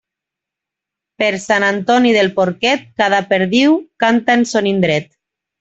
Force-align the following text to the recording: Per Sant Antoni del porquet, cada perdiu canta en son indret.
Per 1.23 1.29
Sant 1.43 1.67
Antoni 1.67 2.15
del 2.17 2.31
porquet, 2.39 2.89
cada 3.03 3.21
perdiu 3.35 3.79
canta 4.07 4.39
en 4.41 4.49
son 4.55 4.75
indret. 4.77 5.11